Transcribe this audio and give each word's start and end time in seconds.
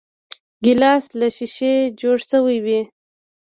ګیلاس 0.63 1.05
له 1.19 1.27
شیشې 1.37 1.73
جوړ 1.99 2.17
شوی 2.29 2.57
وي. 2.65 2.79